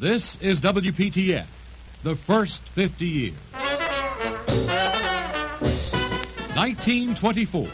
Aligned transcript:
This 0.00 0.40
is 0.40 0.60
WPTF, 0.60 1.48
the 2.04 2.14
first 2.14 2.62
50 2.62 3.04
years. 3.04 3.34
1924. 6.54 7.66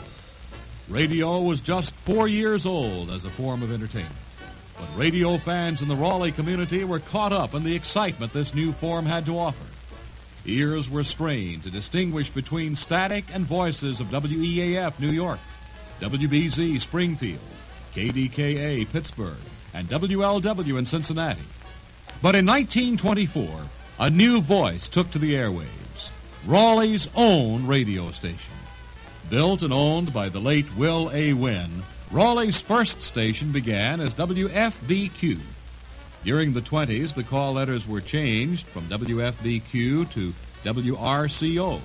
Radio 0.88 1.42
was 1.42 1.60
just 1.60 1.94
four 1.94 2.26
years 2.26 2.64
old 2.64 3.10
as 3.10 3.26
a 3.26 3.28
form 3.28 3.62
of 3.62 3.70
entertainment. 3.70 4.16
But 4.78 4.88
radio 4.96 5.36
fans 5.36 5.82
in 5.82 5.88
the 5.88 5.94
Raleigh 5.94 6.32
community 6.32 6.82
were 6.84 7.00
caught 7.00 7.34
up 7.34 7.52
in 7.52 7.62
the 7.62 7.74
excitement 7.74 8.32
this 8.32 8.54
new 8.54 8.72
form 8.72 9.04
had 9.04 9.26
to 9.26 9.38
offer. 9.38 9.66
Ears 10.46 10.88
were 10.88 11.04
strained 11.04 11.64
to 11.64 11.70
distinguish 11.70 12.30
between 12.30 12.74
static 12.74 13.26
and 13.34 13.44
voices 13.44 14.00
of 14.00 14.06
WEAF 14.06 14.98
New 14.98 15.10
York, 15.10 15.40
WBZ 16.00 16.80
Springfield, 16.80 17.38
KDKA 17.92 18.90
Pittsburgh, 18.90 19.36
and 19.74 19.86
WLW 19.90 20.78
in 20.78 20.86
Cincinnati. 20.86 21.42
But 22.22 22.34
in 22.34 22.46
1924, 22.46 23.48
a 24.00 24.10
new 24.10 24.40
voice 24.40 24.88
took 24.88 25.10
to 25.12 25.18
the 25.18 25.34
airwaves 25.34 26.10
Raleigh's 26.46 27.08
own 27.14 27.66
radio 27.66 28.10
station. 28.10 28.54
Built 29.30 29.62
and 29.62 29.72
owned 29.72 30.12
by 30.12 30.28
the 30.28 30.40
late 30.40 30.66
Will 30.76 31.10
A. 31.14 31.32
Wynne, 31.32 31.82
Raleigh's 32.10 32.60
first 32.60 33.02
station 33.02 33.50
began 33.50 34.00
as 34.00 34.12
WFBQ. 34.14 35.38
During 36.22 36.52
the 36.52 36.60
20s, 36.60 37.14
the 37.14 37.22
call 37.22 37.54
letters 37.54 37.88
were 37.88 38.00
changed 38.00 38.66
from 38.66 38.84
WFBQ 38.84 40.10
to 40.10 40.34
WRCO, 40.64 41.80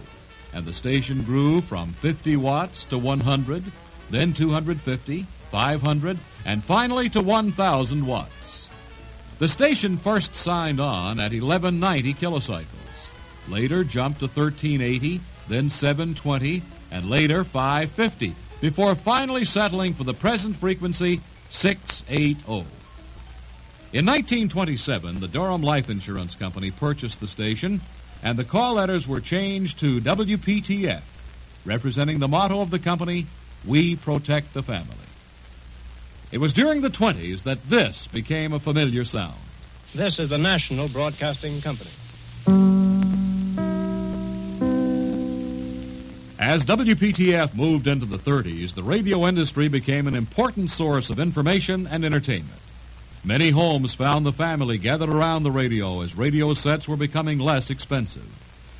and 0.53 0.65
the 0.65 0.73
station 0.73 1.23
grew 1.23 1.61
from 1.61 1.93
50 1.93 2.35
watts 2.37 2.83
to 2.85 2.97
100, 2.97 3.63
then 4.09 4.33
250, 4.33 5.25
500, 5.51 6.17
and 6.45 6.63
finally 6.63 7.09
to 7.09 7.21
1,000 7.21 8.05
watts. 8.05 8.38
The 9.39 9.47
station 9.47 9.95
first 9.95 10.35
signed 10.35 10.81
on 10.81 11.17
at 11.17 11.31
1190 11.31 12.13
kilocycles, 12.13 13.09
later 13.47 13.85
jumped 13.85 14.19
to 14.19 14.25
1380, 14.25 15.21
then 15.47 15.69
720, 15.69 16.61
and 16.91 17.09
later 17.09 17.45
550, 17.45 18.35
before 18.59 18.95
finally 18.95 19.45
settling 19.45 19.93
for 19.93 20.03
the 20.03 20.13
present 20.13 20.57
frequency 20.57 21.21
680. 21.47 22.65
In 23.93 24.05
1927, 24.05 25.21
the 25.21 25.27
Durham 25.29 25.63
Life 25.63 25.89
Insurance 25.89 26.35
Company 26.35 26.69
purchased 26.69 27.21
the 27.21 27.27
station, 27.27 27.79
and 28.21 28.37
the 28.37 28.43
call 28.43 28.73
letters 28.73 29.07
were 29.07 29.21
changed 29.21 29.79
to 29.79 30.01
WPTF, 30.01 31.01
representing 31.63 32.19
the 32.19 32.27
motto 32.27 32.59
of 32.59 32.71
the 32.71 32.79
company, 32.79 33.25
We 33.65 33.95
Protect 33.95 34.53
the 34.53 34.63
Family. 34.63 34.97
It 36.31 36.37
was 36.37 36.53
during 36.53 36.81
the 36.81 36.89
20s 36.89 37.43
that 37.43 37.69
this 37.69 38.07
became 38.07 38.53
a 38.53 38.59
familiar 38.59 39.03
sound. 39.03 39.39
This 39.95 40.19
is 40.19 40.29
the 40.29 40.37
National 40.37 40.87
Broadcasting 40.87 41.61
Company. 41.61 41.89
As 46.37 46.65
WPTF 46.65 47.55
moved 47.55 47.87
into 47.87 48.05
the 48.05 48.17
30s, 48.17 48.75
the 48.75 48.83
radio 48.83 49.27
industry 49.27 49.67
became 49.67 50.07
an 50.07 50.15
important 50.15 50.69
source 50.69 51.09
of 51.09 51.19
information 51.19 51.87
and 51.87 52.05
entertainment. 52.05 52.59
Many 53.23 53.49
homes 53.49 53.95
found 53.95 54.25
the 54.25 54.31
family 54.31 54.77
gathered 54.77 55.09
around 55.09 55.43
the 55.43 55.51
radio 55.51 56.01
as 56.01 56.15
radio 56.15 56.53
sets 56.53 56.87
were 56.87 56.95
becoming 56.95 57.39
less 57.39 57.69
expensive. 57.69 58.27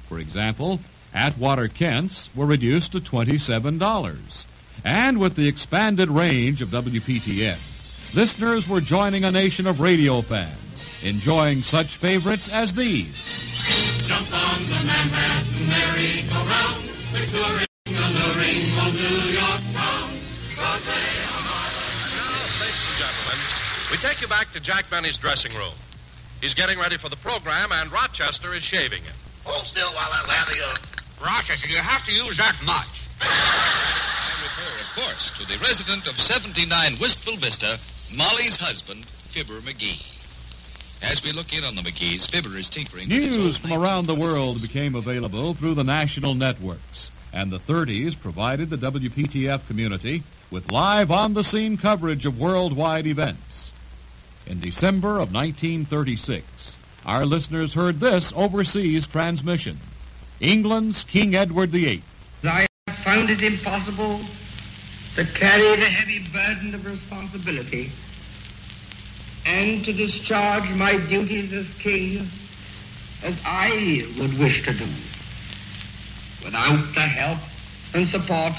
For 0.08 0.20
example, 0.20 0.80
Atwater 1.14 1.68
Kents 1.68 2.30
were 2.36 2.46
reduced 2.46 2.92
to 2.94 3.00
$27. 3.00 4.46
And 4.86 5.20
with 5.20 5.36
the 5.36 5.48
expanded 5.48 6.10
range 6.10 6.62
of 6.62 6.70
WPTF, 6.70 8.16
listeners 8.16 8.68
were 8.68 8.82
joining 8.82 9.24
a 9.26 9.32
nation 9.32 9.68
of 9.68 9.80
radio 9.80 10.22
fans, 10.22 11.04
enjoying 11.04 11.62
such 11.62 11.98
favorites 11.98 12.52
as 12.52 12.74
these. 12.74 13.14
Jump 14.08 14.32
on 14.34 14.64
the 14.64 14.80
Manhattan 14.86 15.68
merry-go-round, 15.68 16.84
the 17.14 17.26
touring, 17.28 17.68
alluring 17.88 18.66
old 18.80 18.94
New 18.96 19.32
York 19.36 19.62
town. 19.74 20.10
Broadway 20.56 21.08
on 21.28 21.44
Now, 21.44 22.60
ladies 22.60 22.84
and 22.88 22.98
gentlemen, 22.98 23.40
we 23.92 23.98
take 23.98 24.22
you 24.22 24.28
back 24.28 24.52
to 24.54 24.60
Jack 24.60 24.90
Benny's 24.90 25.18
dressing 25.18 25.54
room. 25.54 25.74
He's 26.42 26.54
getting 26.54 26.80
ready 26.80 26.98
for 26.98 27.10
the 27.10 27.18
program, 27.18 27.72
and 27.74 27.92
Rochester 27.92 28.54
is 28.54 28.64
shaving 28.64 29.04
him. 29.04 29.16
Hold 29.44 29.68
still 29.68 29.90
while 29.94 30.10
I 30.12 30.26
lather 30.26 30.56
you. 30.56 30.72
Rochester, 31.24 31.68
you 31.68 31.78
have 31.78 32.06
to 32.06 32.14
use 32.14 32.38
that 32.38 32.56
much. 32.66 32.88
I 34.60 34.62
refer, 34.62 34.82
of 34.82 35.06
course, 35.06 35.32
to 35.32 35.48
the 35.48 35.58
resident 35.60 36.08
of 36.08 36.20
79 36.20 36.98
Wistful 37.00 37.38
Vista, 37.38 37.80
Molly's 38.16 38.58
husband, 38.58 39.06
Fibber 39.06 39.62
McGee. 39.62 40.04
As 41.02 41.24
we 41.24 41.32
look 41.32 41.58
in 41.58 41.64
on 41.64 41.76
the 41.76 41.82
McGees, 41.82 42.30
Fibber 42.30 42.58
is 42.58 42.70
tinkering 42.70 43.08
News 43.08 43.58
from 43.58 43.72
around 43.72 44.08
the 44.08 44.16
world 44.16 44.62
became 44.62 44.96
available 44.96 45.54
through 45.54 45.76
the 45.76 45.84
national 45.84 46.34
networks, 46.34 47.10
and 47.32 47.52
the 47.52 47.60
30s 47.60 48.20
provided 48.20 48.70
the 48.70 48.78
WPTF 48.78 49.66
community 49.68 50.24
with 50.52 50.72
live 50.72 51.10
on 51.10 51.36
the 51.36 51.44
scene 51.44 51.78
coverage 51.78 52.26
of 52.26 52.38
worldwide 52.40 53.08
events. 53.08 53.72
In 54.46 54.60
December 54.60 55.20
of 55.20 55.34
1936, 55.34 56.76
our 57.06 57.26
listeners 57.26 57.76
heard 57.76 58.02
this 58.02 58.34
overseas 58.36 59.08
transmission 59.08 59.80
England's 60.42 61.06
King 61.06 61.34
Edward 61.36 61.70
VIII. 61.70 62.02
I 62.44 62.68
have 62.88 62.98
found 62.98 63.30
it 63.30 63.42
impossible 63.42 64.20
to 65.20 65.26
carry 65.34 65.76
the 65.76 65.86
heavy 65.86 66.20
burden 66.32 66.74
of 66.74 66.86
responsibility 66.86 67.92
and 69.46 69.84
to 69.84 69.92
discharge 69.92 70.70
my 70.70 70.96
duties 70.96 71.52
as 71.52 71.68
king 71.78 72.26
as 73.22 73.36
I 73.44 74.08
would 74.18 74.40
wish 74.40 74.64
to 74.64 74.74
do 74.74 74.88
without 76.42 76.96
the 76.96 77.02
help 77.02 77.40
and 77.94 78.08
support 78.08 78.54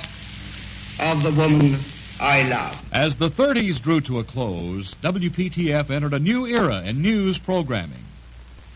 of 0.98 1.22
the 1.22 1.30
woman 1.30 1.78
I 2.20 2.42
love. 2.42 2.78
As 2.92 3.16
the 3.16 3.30
30s 3.30 3.80
drew 3.80 4.02
to 4.02 4.18
a 4.18 4.24
close, 4.24 4.94
WPTF 4.96 5.88
entered 5.88 6.12
a 6.12 6.18
new 6.18 6.46
era 6.46 6.82
in 6.82 7.00
news 7.00 7.38
programming. 7.38 8.04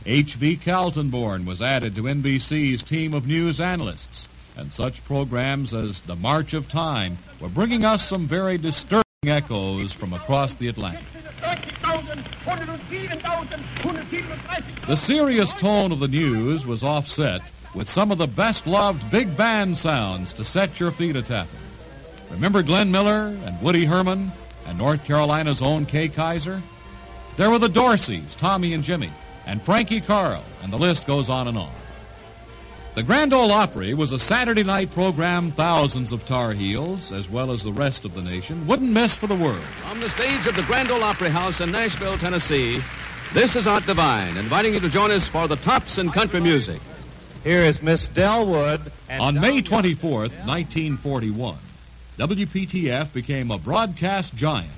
H.V. 0.06 0.56
Kaltenborn 0.56 1.44
was 1.44 1.60
added 1.60 1.94
to 1.96 2.04
NBC's 2.04 2.82
team 2.82 3.12
of 3.12 3.26
news 3.26 3.60
analysts, 3.60 4.26
and 4.56 4.72
such 4.72 5.04
programs 5.04 5.74
as 5.74 6.00
The 6.02 6.16
March 6.16 6.54
of 6.54 6.68
Time 6.68 7.18
were 7.40 7.48
bringing 7.48 7.84
us 7.84 8.06
some 8.06 8.26
very 8.26 8.58
disturbing 8.58 9.04
echoes 9.26 9.92
from 9.92 10.12
across 10.12 10.54
the 10.54 10.68
Atlantic. 10.68 11.04
The 14.86 14.96
serious 14.96 15.52
tone 15.54 15.92
of 15.92 16.00
the 16.00 16.08
news 16.08 16.66
was 16.66 16.82
offset 16.82 17.40
with 17.74 17.88
some 17.88 18.12
of 18.12 18.18
the 18.18 18.26
best 18.26 18.66
loved 18.66 19.10
big 19.10 19.36
band 19.36 19.76
sounds 19.76 20.32
to 20.34 20.44
set 20.44 20.78
your 20.78 20.90
feet 20.90 21.16
a 21.16 21.22
tapping. 21.22 21.58
Remember 22.30 22.62
Glenn 22.62 22.90
Miller 22.90 23.36
and 23.44 23.60
Woody 23.60 23.84
Herman 23.84 24.30
and 24.66 24.78
North 24.78 25.04
Carolina's 25.04 25.62
own 25.62 25.86
Kay 25.86 26.08
Kyser? 26.08 26.62
There 27.36 27.50
were 27.50 27.58
the 27.58 27.68
Dorseys, 27.68 28.36
Tommy 28.36 28.74
and 28.74 28.84
Jimmy, 28.84 29.10
and 29.46 29.60
Frankie 29.60 30.00
Carle, 30.00 30.44
and 30.62 30.72
the 30.72 30.78
list 30.78 31.06
goes 31.06 31.28
on 31.28 31.48
and 31.48 31.58
on. 31.58 31.72
The 32.94 33.02
Grand 33.02 33.32
Ole 33.32 33.50
Opry 33.50 33.92
was 33.92 34.12
a 34.12 34.20
Saturday 34.20 34.62
night 34.62 34.88
program 34.92 35.50
thousands 35.50 36.12
of 36.12 36.24
Tar 36.24 36.52
Heels, 36.52 37.10
as 37.10 37.28
well 37.28 37.50
as 37.50 37.64
the 37.64 37.72
rest 37.72 38.04
of 38.04 38.14
the 38.14 38.22
nation, 38.22 38.68
wouldn't 38.68 38.92
miss 38.92 39.16
for 39.16 39.26
the 39.26 39.34
world. 39.34 39.64
From 39.88 39.98
the 39.98 40.08
stage 40.08 40.46
of 40.46 40.54
the 40.54 40.62
Grand 40.62 40.92
Ole 40.92 41.02
Opry 41.02 41.28
House 41.28 41.60
in 41.60 41.72
Nashville, 41.72 42.16
Tennessee, 42.16 42.80
this 43.32 43.56
is 43.56 43.66
Art 43.66 43.84
Divine, 43.84 44.36
inviting 44.36 44.74
you 44.74 44.80
to 44.80 44.88
join 44.88 45.10
us 45.10 45.28
for 45.28 45.48
the 45.48 45.56
tops 45.56 45.98
in 45.98 46.08
country 46.12 46.38
music. 46.38 46.80
Here 47.42 47.62
is 47.62 47.82
Miss 47.82 48.06
Delwood. 48.06 48.92
And 49.08 49.20
On 49.20 49.34
Don 49.34 49.42
May 49.42 49.54
Young. 49.54 49.64
24th, 49.64 50.46
1941, 50.46 51.58
WPTF 52.16 53.12
became 53.12 53.50
a 53.50 53.58
broadcast 53.58 54.36
giant 54.36 54.70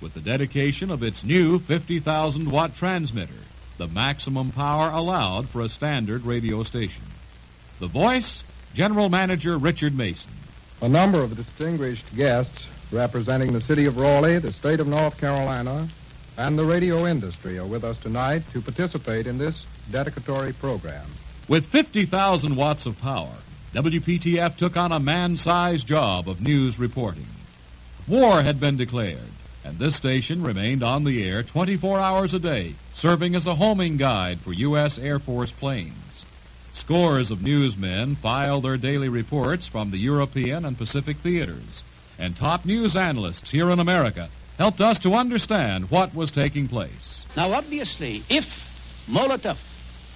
with 0.00 0.14
the 0.14 0.20
dedication 0.20 0.90
of 0.90 1.04
its 1.04 1.22
new 1.22 1.60
50,000 1.60 2.50
watt 2.50 2.74
transmitter, 2.74 3.32
the 3.78 3.86
maximum 3.86 4.50
power 4.50 4.90
allowed 4.90 5.48
for 5.48 5.60
a 5.60 5.68
standard 5.68 6.26
radio 6.26 6.64
station. 6.64 7.04
The 7.80 7.86
voice, 7.86 8.44
General 8.74 9.08
Manager 9.08 9.56
Richard 9.56 9.96
Mason. 9.96 10.30
A 10.82 10.88
number 10.88 11.22
of 11.22 11.34
distinguished 11.34 12.14
guests 12.14 12.66
representing 12.92 13.54
the 13.54 13.60
city 13.62 13.86
of 13.86 13.96
Raleigh, 13.96 14.38
the 14.38 14.52
state 14.52 14.80
of 14.80 14.86
North 14.86 15.18
Carolina, 15.18 15.88
and 16.36 16.58
the 16.58 16.64
radio 16.64 17.06
industry 17.06 17.58
are 17.58 17.66
with 17.66 17.82
us 17.82 17.98
tonight 17.98 18.42
to 18.52 18.60
participate 18.60 19.26
in 19.26 19.38
this 19.38 19.64
dedicatory 19.90 20.52
program. 20.52 21.06
With 21.48 21.66
50,000 21.66 22.54
watts 22.54 22.84
of 22.84 23.00
power, 23.00 23.32
WPTF 23.74 24.58
took 24.58 24.76
on 24.76 24.92
a 24.92 25.00
man-sized 25.00 25.86
job 25.86 26.28
of 26.28 26.42
news 26.42 26.78
reporting. 26.78 27.28
War 28.06 28.42
had 28.42 28.60
been 28.60 28.76
declared, 28.76 29.32
and 29.64 29.78
this 29.78 29.96
station 29.96 30.42
remained 30.42 30.82
on 30.82 31.04
the 31.04 31.26
air 31.26 31.42
24 31.42 31.98
hours 31.98 32.34
a 32.34 32.38
day, 32.38 32.74
serving 32.92 33.34
as 33.34 33.46
a 33.46 33.54
homing 33.54 33.96
guide 33.96 34.40
for 34.40 34.52
U.S. 34.52 34.98
Air 34.98 35.18
Force 35.18 35.52
planes. 35.52 36.26
Scores 36.90 37.30
of 37.30 37.40
newsmen 37.40 38.16
filed 38.16 38.64
their 38.64 38.76
daily 38.76 39.08
reports 39.08 39.64
from 39.64 39.92
the 39.92 39.96
European 39.96 40.64
and 40.64 40.76
Pacific 40.76 41.18
theaters, 41.18 41.84
and 42.18 42.36
top 42.36 42.64
news 42.64 42.96
analysts 42.96 43.52
here 43.52 43.70
in 43.70 43.78
America 43.78 44.28
helped 44.58 44.80
us 44.80 44.98
to 44.98 45.14
understand 45.14 45.88
what 45.92 46.12
was 46.16 46.32
taking 46.32 46.66
place. 46.66 47.24
Now, 47.36 47.52
obviously, 47.52 48.24
if 48.28 48.44
Molotov 49.08 49.56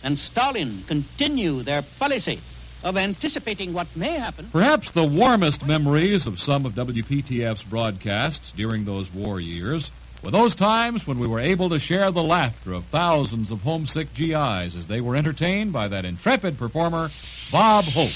and 0.03 0.19
Stalin 0.19 0.83
continue 0.89 1.63
their 1.63 1.83
policy 1.83 2.41
of 2.83 2.97
anticipating 2.97 3.73
what 3.73 3.87
may 3.95 4.19
happen. 4.19 4.49
Perhaps 4.51 4.91
the 4.91 5.07
warmest 5.07 5.65
memories 5.65 6.27
of 6.27 6.41
some 6.41 6.67
of 6.67 6.73
WPTF's 6.73 7.63
broadcasts 7.63 8.51
during 8.51 8.85
those 8.85 9.15
war 9.15 9.39
years 9.39 9.93
were 10.25 10.31
those 10.31 10.55
times 10.55 11.07
when 11.07 11.19
we 11.19 11.27
were 11.27 11.41
able 11.41 11.69
to 11.69 11.79
share 11.79 12.11
the 12.11 12.23
laughter 12.23 12.73
of 12.73 12.85
thousands 12.87 13.51
of 13.51 13.61
homesick 13.63 14.15
GIs 14.15 14.77
as 14.77 14.87
they 14.87 15.01
were 15.01 15.17
entertained 15.17 15.73
by 15.73 15.87
that 15.89 16.07
intrepid 16.07 16.57
performer, 16.57 17.11
Bob 17.53 17.85
Hope. 17.85 18.13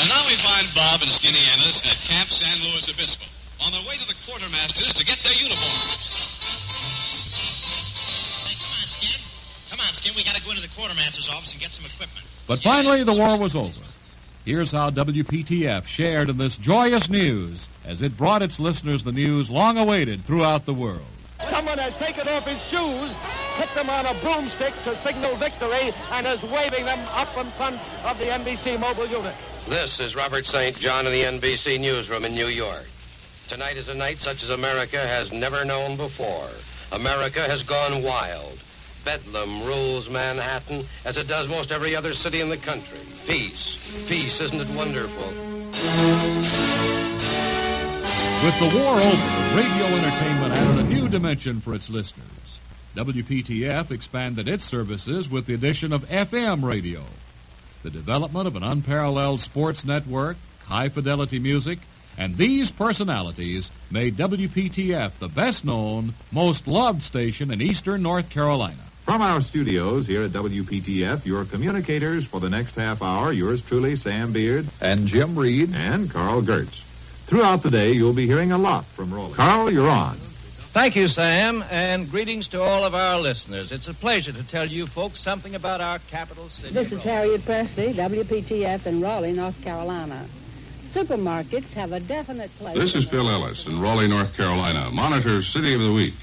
And 0.00 0.08
now 0.08 0.24
we 0.26 0.34
find 0.40 0.66
Bob 0.74 1.02
and 1.02 1.10
Skinnay 1.10 1.36
Ennis 1.52 1.84
at 1.84 1.98
Camp 2.08 2.30
San 2.30 2.58
Luis 2.62 2.88
Obispo 2.88 3.26
on 3.60 3.72
their 3.72 3.82
way 3.82 3.96
to 3.98 4.08
the 4.08 4.14
quartermasters 4.24 4.94
to 4.94 5.04
get 5.04 5.18
their 5.22 5.34
uniforms. 5.34 5.96
Hey, 8.46 8.56
come 8.56 8.72
on, 8.80 8.88
Skin. 8.88 9.20
Come 9.70 9.80
on, 9.80 9.94
Skin. 9.94 10.14
We 10.16 10.24
got 10.24 10.36
to 10.36 10.42
go 10.42 10.50
into 10.50 10.62
the 10.62 10.68
quartermaster's 10.68 11.28
office 11.28 11.52
and 11.52 11.60
get 11.60 11.72
some 11.72 11.84
equipment. 11.84 12.26
But 12.46 12.62
finally, 12.62 13.02
the 13.02 13.12
war 13.12 13.36
was 13.36 13.54
over. 13.54 13.80
Here's 14.46 14.72
how 14.72 14.88
WPTF 14.88 15.86
shared 15.86 16.30
in 16.30 16.38
this 16.38 16.56
joyous 16.56 17.10
news 17.10 17.68
as 17.84 18.00
it 18.00 18.16
brought 18.16 18.40
its 18.40 18.58
listeners 18.58 19.04
the 19.04 19.12
news 19.12 19.50
long 19.50 19.76
awaited 19.76 20.24
throughout 20.24 20.64
the 20.64 20.72
world. 20.72 21.04
Someone 21.58 21.78
has 21.78 21.94
taken 21.96 22.28
off 22.28 22.46
his 22.46 22.62
shoes, 22.70 23.10
put 23.56 23.68
them 23.74 23.90
on 23.90 24.06
a 24.06 24.14
broomstick 24.20 24.72
to 24.84 24.96
signal 25.02 25.34
victory, 25.38 25.92
and 26.12 26.24
is 26.24 26.40
waving 26.52 26.84
them 26.84 27.00
up 27.08 27.36
in 27.36 27.50
front 27.58 27.80
of 28.04 28.16
the 28.18 28.26
NBC 28.26 28.78
mobile 28.78 29.08
unit. 29.08 29.34
This 29.66 29.98
is 29.98 30.14
Robert 30.14 30.46
St. 30.46 30.78
John 30.78 31.04
in 31.04 31.12
the 31.12 31.22
NBC 31.22 31.80
newsroom 31.80 32.24
in 32.24 32.32
New 32.32 32.46
York. 32.46 32.86
Tonight 33.48 33.76
is 33.76 33.88
a 33.88 33.94
night 33.96 34.18
such 34.18 34.44
as 34.44 34.50
America 34.50 34.98
has 34.98 35.32
never 35.32 35.64
known 35.64 35.96
before. 35.96 36.48
America 36.92 37.40
has 37.40 37.64
gone 37.64 38.04
wild. 38.04 38.60
Bedlam 39.04 39.60
rules 39.62 40.08
Manhattan 40.08 40.86
as 41.04 41.16
it 41.16 41.26
does 41.26 41.50
most 41.50 41.72
every 41.72 41.96
other 41.96 42.14
city 42.14 42.40
in 42.40 42.50
the 42.50 42.56
country. 42.56 43.00
Peace. 43.26 44.06
Peace, 44.06 44.40
isn't 44.40 44.60
it 44.60 44.76
wonderful? 44.76 45.32
With 48.44 48.58
the 48.60 48.78
war 48.78 48.94
over, 48.94 49.56
radio 49.56 49.86
entertainment 49.86 50.54
added 50.54 50.86
a 50.86 50.88
new 50.88 51.08
dimension 51.08 51.60
for 51.60 51.74
its 51.74 51.90
listeners. 51.90 52.60
WPTF 52.94 53.90
expanded 53.90 54.48
its 54.48 54.64
services 54.64 55.28
with 55.28 55.46
the 55.46 55.54
addition 55.54 55.92
of 55.92 56.08
FM 56.08 56.62
radio. 56.62 57.02
The 57.82 57.90
development 57.90 58.46
of 58.46 58.54
an 58.54 58.62
unparalleled 58.62 59.40
sports 59.40 59.84
network, 59.84 60.36
high 60.66 60.88
fidelity 60.88 61.40
music, 61.40 61.80
and 62.16 62.36
these 62.36 62.70
personalities 62.70 63.72
made 63.90 64.16
WPTF 64.16 65.18
the 65.18 65.28
best 65.28 65.64
known, 65.64 66.14
most 66.30 66.68
loved 66.68 67.02
station 67.02 67.50
in 67.50 67.60
eastern 67.60 68.02
North 68.02 68.30
Carolina. 68.30 68.84
From 69.02 69.20
our 69.20 69.40
studios 69.40 70.06
here 70.06 70.22
at 70.22 70.30
WPTF, 70.30 71.26
your 71.26 71.44
communicators 71.44 72.24
for 72.24 72.38
the 72.38 72.50
next 72.50 72.76
half 72.76 73.02
hour, 73.02 73.32
yours 73.32 73.66
truly, 73.66 73.96
Sam 73.96 74.32
Beard. 74.32 74.66
And 74.80 75.08
Jim 75.08 75.36
Reed. 75.36 75.74
And 75.74 76.08
Carl 76.08 76.42
Gertz. 76.42 76.87
Throughout 77.28 77.62
the 77.62 77.70
day, 77.70 77.92
you'll 77.92 78.14
be 78.14 78.26
hearing 78.26 78.52
a 78.52 78.58
lot 78.58 78.86
from 78.86 79.12
Raleigh. 79.12 79.34
Carl, 79.34 79.70
you're 79.70 79.90
on. 79.90 80.14
Thank 80.14 80.96
you, 80.96 81.08
Sam, 81.08 81.62
and 81.70 82.10
greetings 82.10 82.48
to 82.48 82.62
all 82.62 82.84
of 82.84 82.94
our 82.94 83.18
listeners. 83.20 83.70
It's 83.70 83.86
a 83.86 83.92
pleasure 83.92 84.32
to 84.32 84.48
tell 84.48 84.64
you 84.64 84.86
folks 84.86 85.20
something 85.20 85.54
about 85.54 85.82
our 85.82 85.98
capital 86.10 86.48
city. 86.48 86.72
This 86.72 86.90
is 86.90 87.02
Harriet 87.02 87.44
Presley, 87.44 87.92
WPTF 87.92 88.86
in 88.86 89.02
Raleigh, 89.02 89.34
North 89.34 89.60
Carolina. 89.62 90.24
Supermarkets 90.94 91.70
have 91.74 91.92
a 91.92 92.00
definite 92.00 92.50
place. 92.56 92.78
This 92.78 92.94
is 92.94 93.06
Phil 93.06 93.28
Ellis 93.28 93.66
in 93.66 93.78
Raleigh, 93.78 94.08
North 94.08 94.34
Carolina. 94.34 94.90
Monitor 94.90 95.42
City 95.42 95.74
of 95.74 95.82
the 95.82 95.92
Week. 95.92 96.14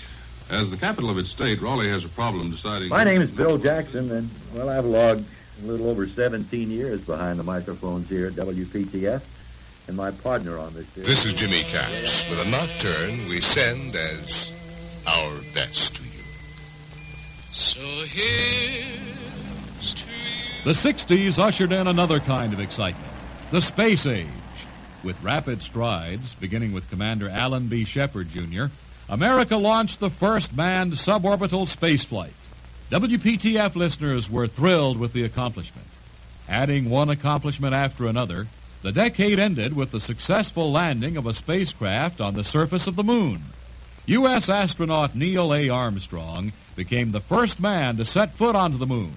As 0.50 0.72
the 0.72 0.78
capital 0.78 1.12
of 1.12 1.19
its 1.19 1.30
state, 1.30 1.62
Raleigh 1.62 1.90
has 1.90 2.04
a 2.04 2.10
problem 2.10 2.50
deciding. 2.50 2.90
My 2.90 3.04
name 3.04 3.22
is 3.22 3.30
Bill 3.30 3.60
Jackson, 3.60 4.12
and, 4.12 4.28
well, 4.56 4.69
I've 4.69 4.86
logged 4.86 5.24
a 5.63 5.68
little 5.68 5.88
over 5.88 6.08
17 6.08 6.72
years 6.72 7.01
behind 7.01 7.38
the 7.38 7.44
microphones 7.44 8.10
here 8.10 8.25
at 8.25 8.34
WPTF, 8.34 9.22
and 9.88 9.96
my 9.96 10.12
partner 10.12 10.58
on 10.58 10.74
this. 10.74 10.92
This 10.94 11.26
is 11.26 11.34
Jimmy 11.34 11.62
Capps. 11.64 12.30
With 12.30 12.46
a 12.46 12.50
nocturne 12.50 13.30
we 13.30 13.42
send 13.42 13.96
as 13.96 14.52
our 15.08 15.34
best 15.54 15.96
to 15.98 16.04
you. 16.04 16.24
So 17.52 17.82
here's 18.08 19.94
to 19.94 20.04
you. 20.04 20.64
The 20.64 20.72
60s 20.72 21.40
ushered 21.40 21.72
in 21.72 21.88
another 21.88 22.20
kind 22.20 22.54
of 22.54 22.60
excitement 22.60 23.12
the 23.52 23.62
space 23.62 24.06
age. 24.06 24.28
With 25.04 25.22
rapid 25.22 25.62
strides, 25.62 26.34
beginning 26.36 26.74
with 26.74 26.90
Commander 26.90 27.30
Alan 27.30 27.68
B. 27.68 27.86
Shepard, 27.86 28.30
Jr., 28.30 28.66
America 29.08 29.56
launched 29.56 30.00
the 30.00 30.10
first 30.10 30.56
manned 30.56 30.94
suborbital 30.94 31.68
spaceflight. 31.68 32.34
WPTF 32.90 33.76
listeners 33.76 34.32
were 34.32 34.48
thrilled 34.48 34.98
with 34.98 35.14
the 35.14 35.24
accomplishment. 35.24 35.88
Adding 36.50 36.90
one 36.90 37.10
accomplishment 37.10 37.76
after 37.76 38.08
another, 38.08 38.48
the 38.86 38.92
decade 38.92 39.40
ended 39.40 39.76
with 39.76 39.90
the 39.90 40.00
successful 40.00 40.72
landing 40.72 41.18
of 41.18 41.26
a 41.26 41.34
spacecraft 41.34 42.22
on 42.22 42.36
the 42.36 42.44
surface 42.44 42.86
of 42.86 42.96
the 42.96 43.04
moon. 43.04 43.42
U.S. 44.06 44.48
astronaut 44.48 45.16
Neil 45.16 45.52
A. 45.56 45.70
Armstrong 45.70 46.54
became 46.76 47.12
the 47.12 47.20
first 47.20 47.60
man 47.60 47.98
to 47.98 48.06
set 48.06 48.34
foot 48.34 48.56
onto 48.56 48.78
the 48.78 48.86
moon. 48.86 49.16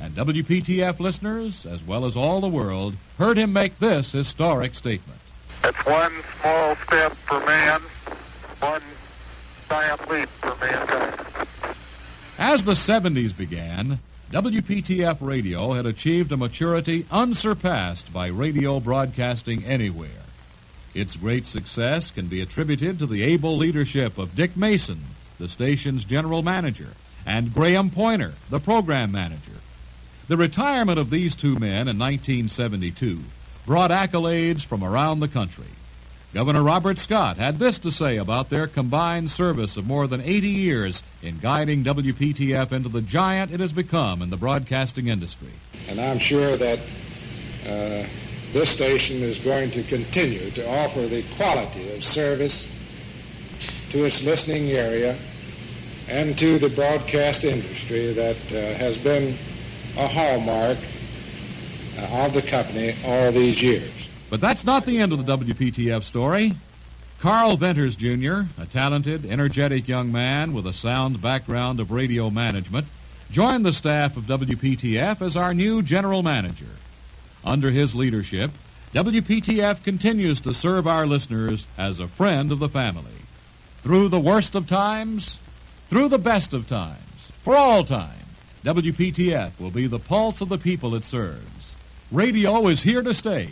And 0.00 0.14
WPTF 0.14 0.98
listeners, 0.98 1.66
as 1.66 1.84
well 1.84 2.06
as 2.06 2.16
all 2.16 2.40
the 2.40 2.48
world, 2.48 2.96
heard 3.18 3.36
him 3.36 3.52
make 3.52 3.80
this 3.80 4.12
historic 4.12 4.74
statement. 4.74 5.20
It's 5.62 5.84
one 5.84 6.14
small 6.40 6.74
step 6.76 7.12
for 7.12 7.44
man, 7.44 7.82
one 8.60 8.80
giant 9.68 10.10
leap 10.10 10.28
for 10.30 10.56
mankind. 10.56 11.46
As 12.38 12.64
the 12.64 12.72
70s 12.72 13.36
began, 13.36 13.98
WPTF 14.32 15.18
radio 15.20 15.74
had 15.74 15.84
achieved 15.84 16.32
a 16.32 16.38
maturity 16.38 17.04
unsurpassed 17.10 18.14
by 18.14 18.28
radio 18.28 18.80
broadcasting 18.80 19.62
anywhere. 19.62 20.24
Its 20.94 21.16
great 21.16 21.44
success 21.44 22.10
can 22.10 22.28
be 22.28 22.40
attributed 22.40 22.98
to 22.98 23.04
the 23.04 23.22
able 23.22 23.58
leadership 23.58 24.16
of 24.16 24.34
Dick 24.34 24.56
Mason, 24.56 25.02
the 25.38 25.48
station's 25.48 26.06
general 26.06 26.40
manager, 26.40 26.94
and 27.26 27.52
Graham 27.52 27.90
Poyner, 27.90 28.32
the 28.48 28.58
program 28.58 29.12
manager. 29.12 29.60
The 30.28 30.38
retirement 30.38 30.98
of 30.98 31.10
these 31.10 31.34
two 31.34 31.58
men 31.58 31.86
in 31.86 31.98
1972 31.98 33.20
brought 33.66 33.90
accolades 33.90 34.64
from 34.64 34.82
around 34.82 35.20
the 35.20 35.28
country. 35.28 35.66
Governor 36.34 36.62
Robert 36.62 36.98
Scott 36.98 37.36
had 37.36 37.58
this 37.58 37.78
to 37.80 37.90
say 37.90 38.16
about 38.16 38.48
their 38.48 38.66
combined 38.66 39.30
service 39.30 39.76
of 39.76 39.86
more 39.86 40.06
than 40.06 40.22
80 40.22 40.48
years 40.48 41.02
in 41.22 41.38
guiding 41.38 41.84
WPTF 41.84 42.72
into 42.72 42.88
the 42.88 43.02
giant 43.02 43.52
it 43.52 43.60
has 43.60 43.74
become 43.74 44.22
in 44.22 44.30
the 44.30 44.38
broadcasting 44.38 45.08
industry. 45.08 45.50
And 45.90 46.00
I'm 46.00 46.18
sure 46.18 46.56
that 46.56 46.78
uh, 47.66 48.06
this 48.54 48.70
station 48.70 49.18
is 49.18 49.38
going 49.40 49.72
to 49.72 49.82
continue 49.82 50.50
to 50.52 50.66
offer 50.70 51.02
the 51.02 51.22
quality 51.36 51.94
of 51.94 52.02
service 52.02 52.66
to 53.90 54.06
its 54.06 54.22
listening 54.22 54.70
area 54.70 55.18
and 56.08 56.38
to 56.38 56.58
the 56.58 56.70
broadcast 56.70 57.44
industry 57.44 58.14
that 58.14 58.36
uh, 58.52 58.78
has 58.78 58.96
been 58.96 59.36
a 59.98 60.06
hallmark 60.06 60.78
uh, 61.98 62.24
of 62.24 62.32
the 62.32 62.40
company 62.40 62.94
all 63.04 63.30
these 63.32 63.62
years. 63.62 64.01
But 64.32 64.40
that's 64.40 64.64
not 64.64 64.86
the 64.86 64.96
end 64.96 65.12
of 65.12 65.26
the 65.26 65.36
WPTF 65.36 66.04
story. 66.04 66.54
Carl 67.20 67.58
Venters, 67.58 67.96
Jr., 67.96 68.44
a 68.58 68.64
talented, 68.64 69.26
energetic 69.26 69.86
young 69.86 70.10
man 70.10 70.54
with 70.54 70.66
a 70.66 70.72
sound 70.72 71.20
background 71.20 71.80
of 71.80 71.90
radio 71.90 72.30
management, 72.30 72.86
joined 73.30 73.66
the 73.66 73.74
staff 73.74 74.16
of 74.16 74.24
WPTF 74.24 75.20
as 75.20 75.36
our 75.36 75.52
new 75.52 75.82
general 75.82 76.22
manager. 76.22 76.78
Under 77.44 77.70
his 77.70 77.94
leadership, 77.94 78.52
WPTF 78.94 79.84
continues 79.84 80.40
to 80.40 80.54
serve 80.54 80.86
our 80.86 81.06
listeners 81.06 81.66
as 81.76 82.00
a 82.00 82.08
friend 82.08 82.50
of 82.50 82.58
the 82.58 82.70
family. 82.70 83.26
Through 83.82 84.08
the 84.08 84.18
worst 84.18 84.54
of 84.54 84.66
times, 84.66 85.40
through 85.90 86.08
the 86.08 86.16
best 86.16 86.54
of 86.54 86.66
times, 86.66 87.32
for 87.42 87.54
all 87.54 87.84
time, 87.84 88.24
WPTF 88.64 89.60
will 89.60 89.70
be 89.70 89.86
the 89.86 89.98
pulse 89.98 90.40
of 90.40 90.48
the 90.48 90.56
people 90.56 90.94
it 90.94 91.04
serves. 91.04 91.76
Radio 92.10 92.66
is 92.68 92.84
here 92.84 93.02
to 93.02 93.12
stay. 93.12 93.50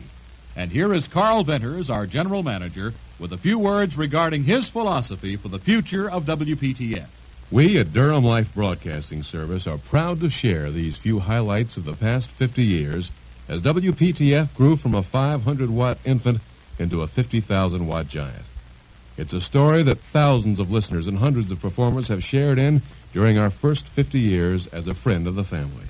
And 0.57 0.73
here 0.73 0.93
is 0.93 1.09
Carl 1.09 1.45
Venters, 1.45 1.89
our 1.89 2.07
general 2.07 2.43
manager, 2.43 2.93
with 3.19 3.33
a 3.33 3.39
few 3.39 3.59
words 3.59 3.97
regarding 3.97 4.45
his 4.45 4.69
philosophy 4.69 5.37
for 5.37 5.49
the 5.49 5.59
future 5.59 6.11
of 6.11 6.25
WPTF. 6.25 7.07
We 7.51 7.79
at 7.79 7.93
Durham 7.93 8.25
Life 8.25 8.55
Broadcasting 8.55 9.23
Service 9.23 9.67
are 9.67 9.79
proud 9.79 10.21
to 10.21 10.31
share 10.31 10.71
these 10.71 10.97
few 10.97 11.21
highlights 11.21 11.77
of 11.77 11.85
the 11.85 11.95
past 11.95 12.31
50 12.31 12.63
years 12.63 13.11
as 13.49 13.63
WPTF 13.63 14.55
grew 14.55 14.77
from 14.77 14.95
a 14.95 15.03
500 15.03 15.71
watt 15.71 15.99
infant 16.05 16.41
into 16.79 17.03
a 17.03 17.07
50,000 17.07 17.87
watt 17.87 18.09
giant. 18.09 18.45
It's 19.17 19.33
a 19.33 19.41
story 19.41 19.83
that 19.83 19.99
thousands 19.99 20.61
of 20.61 20.71
listeners 20.71 21.07
and 21.07 21.19
hundreds 21.19 21.51
of 21.51 21.61
performers 21.61 22.09
have 22.09 22.25
shared 22.25 22.59
in 22.59 22.83
during 23.13 23.37
our 23.37 23.51
first 23.51 23.89
50 23.89 24.19
years 24.19 24.67
as 24.69 24.87
a 24.87 24.95
friend 24.95 25.27
of 25.27 25.35
the 25.35 25.45
family. 25.45 25.87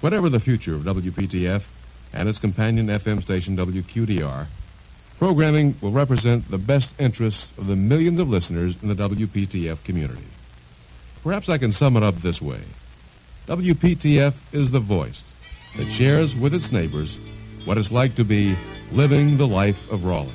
Whatever 0.00 0.28
the 0.28 0.40
future 0.40 0.74
of 0.74 0.82
WPTF 0.82 1.64
and 2.12 2.28
its 2.28 2.38
companion 2.38 2.86
FM 2.86 3.22
station 3.22 3.56
WQDR, 3.56 4.46
programming 5.18 5.74
will 5.80 5.90
represent 5.90 6.50
the 6.50 6.58
best 6.58 6.94
interests 7.00 7.52
of 7.58 7.66
the 7.66 7.76
millions 7.76 8.20
of 8.20 8.28
listeners 8.28 8.76
in 8.82 8.88
the 8.88 8.94
WPTF 8.94 9.82
community. 9.84 10.24
Perhaps 11.22 11.48
I 11.48 11.58
can 11.58 11.72
sum 11.72 11.96
it 11.96 12.02
up 12.02 12.16
this 12.16 12.40
way. 12.40 12.60
WPTF 13.46 14.34
is 14.52 14.70
the 14.70 14.80
voice 14.80 15.32
that 15.76 15.90
shares 15.90 16.36
with 16.36 16.54
its 16.54 16.72
neighbors 16.72 17.18
what 17.64 17.78
it's 17.78 17.92
like 17.92 18.14
to 18.14 18.24
be 18.24 18.56
living 18.92 19.36
the 19.36 19.46
life 19.46 19.90
of 19.90 20.04
Raleigh. 20.04 20.28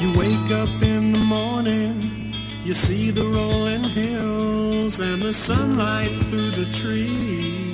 You 0.00 0.10
wake 0.18 0.50
up 0.50 0.82
in 0.82 1.12
the 1.12 1.18
morning, 1.18 2.32
you 2.64 2.74
see 2.74 3.10
the 3.10 3.24
rolling 3.24 3.84
hills 3.84 4.98
and 4.98 5.22
the 5.22 5.32
sunlight 5.32 6.08
through 6.08 6.50
the 6.50 6.72
trees. 6.72 7.73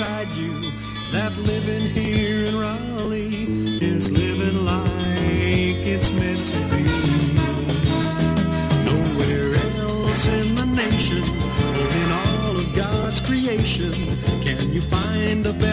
beside 0.00 0.30
you. 0.30 0.72
That 1.12 1.36
living 1.36 1.90
here 1.90 2.46
in 2.46 2.58
Raleigh 2.58 3.44
is 3.84 4.10
living 4.10 4.64
like 4.64 5.76
it's 5.92 6.10
meant 6.12 6.38
to 6.38 6.60
be. 6.72 6.84
Nowhere 8.88 9.54
else 9.82 10.26
in 10.28 10.54
the 10.54 10.64
nation 10.64 11.22
or 11.78 11.88
in 12.02 12.10
all 12.22 12.56
of 12.60 12.74
God's 12.74 13.20
creation 13.20 13.92
can 14.40 14.72
you 14.72 14.80
find 14.80 15.44
a 15.44 15.52
better 15.52 15.69